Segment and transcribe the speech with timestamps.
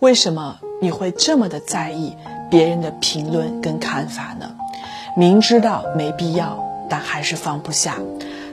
[0.00, 2.14] 为什么你会这么的在意
[2.48, 4.54] 别人的评论跟看法呢？
[5.16, 7.98] 明知道没必要，但还是放不下。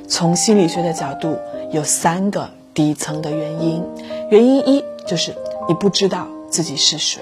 [0.08, 1.38] 从心理学的角度，
[1.71, 3.84] 有三个底层的原因。
[4.31, 5.36] 原因一就是
[5.68, 7.21] 你不知道自己是谁，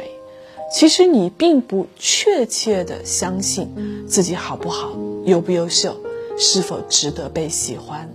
[0.71, 4.93] 其实你并不确切的相信自己好不好、
[5.25, 5.97] 优不优秀、
[6.37, 8.09] 是否值得被喜欢。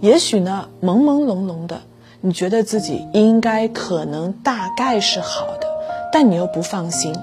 [0.00, 1.82] 也许呢，朦朦胧胧的，
[2.26, 5.66] 你觉得自己应该、可能、大概是好的，
[6.10, 7.14] 但你又不放心，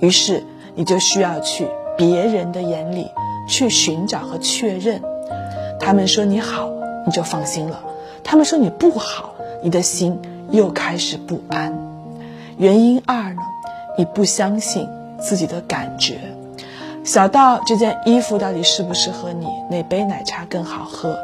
[0.00, 0.42] 于是
[0.74, 3.06] 你就需要去别人的眼里
[3.46, 5.00] 去寻找和确认。
[5.78, 6.68] 他们说你好，
[7.06, 7.76] 你就放心了；
[8.24, 10.20] 他们说你不好，你的心
[10.50, 11.78] 又开始不安。
[12.56, 13.42] 原因二呢，
[13.96, 14.88] 你不相信
[15.20, 16.18] 自己的感觉。
[17.04, 21.14] 小到这件衣服到底适不适合你，哪杯奶茶更好喝；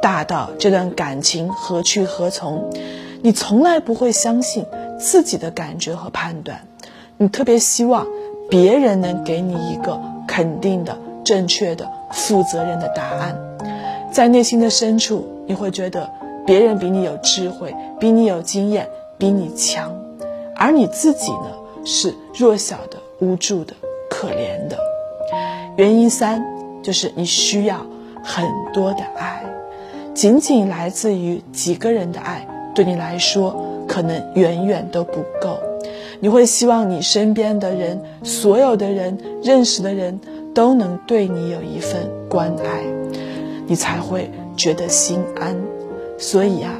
[0.00, 2.70] 大到这段感情何去何从，
[3.22, 4.64] 你从来不会相信
[4.98, 6.60] 自己的感觉和判断。
[7.16, 8.06] 你特别希望
[8.48, 13.36] 别人能给你一个肯定的、正确的、负责任的答案。
[14.12, 16.10] 在内心的深处，你会觉得
[16.46, 19.92] 别人比你有智慧，比你有经验，比你强，
[20.56, 21.50] 而你自己呢，
[21.84, 23.74] 是弱小的、无助的、
[24.08, 24.78] 可怜的。
[25.76, 26.42] 原因三
[26.82, 27.84] 就是你需要
[28.24, 29.44] 很多的爱，
[30.18, 33.54] 仅仅来自于几个人的爱，对你来说
[33.86, 35.56] 可能远远都不够。
[36.18, 40.18] 你会希望你身边的人、所有的人、认识的人
[40.52, 42.82] 都能对你有一份关爱。
[43.68, 45.54] 你才会觉得心安，
[46.18, 46.74] 所以啊，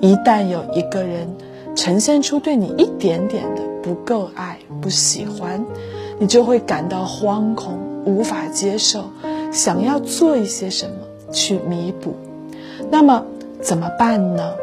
[0.00, 1.28] 一旦有一个人
[1.76, 5.64] 呈现出对你一点点的不够爱、不喜欢，
[6.18, 9.04] 你就会感到惶恐、无法接受，
[9.52, 10.96] 想要做一些什么
[11.30, 12.16] 去弥补。
[12.88, 13.24] 那么
[13.60, 14.54] 怎么办呢？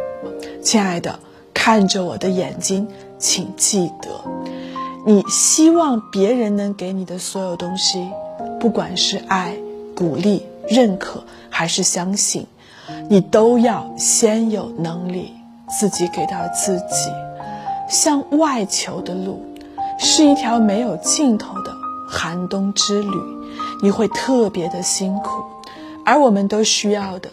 [0.63, 1.19] 亲爱的，
[1.53, 2.87] 看着我的眼睛，
[3.19, 4.09] 请记得，
[5.05, 8.09] 你希望别人能给你的所有东西，
[8.59, 9.57] 不管是爱、
[9.95, 10.45] 鼓励。
[10.69, 12.45] 认可还是相信，
[13.07, 15.31] 你都要先有能力
[15.79, 17.09] 自己给到自己。
[17.89, 19.41] 向外求的路，
[19.97, 21.71] 是一条没有尽头的
[22.09, 23.17] 寒冬之旅，
[23.81, 25.41] 你会特别的辛苦。
[26.03, 27.29] 而我们都需要的，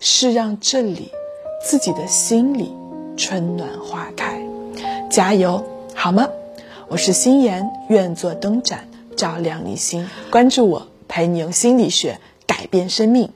[0.00, 1.10] 是让这里
[1.64, 2.72] 自己的心里
[3.16, 4.40] 春暖花开。
[5.10, 5.64] 加油，
[5.94, 6.28] 好吗？
[6.88, 10.08] 我是心妍，愿做灯盏照亮你心。
[10.30, 12.18] 关注我，陪你用心理学。
[12.46, 13.30] 改变生命。